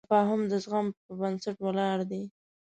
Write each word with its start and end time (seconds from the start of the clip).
تفاهم 0.07 0.41
د 0.51 0.53
زغم 0.63 0.87
په 1.05 1.11
بنسټ 1.19 1.57
ولاړ 1.65 1.97
دی. 2.11 2.23